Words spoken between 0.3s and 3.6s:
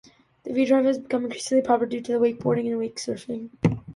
The V-drive has become increasingly popular due to wakeboarding and wakesurfing.